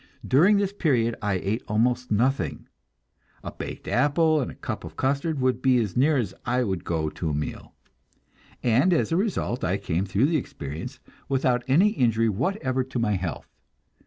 [0.27, 2.67] During this period I ate almost nothing;
[3.43, 6.83] a baked apple and a cup of custard would be as near as I would
[6.83, 7.75] go to a meal,
[8.63, 13.11] and as a result I came through the experience without any injury whatever to my
[13.13, 13.45] health.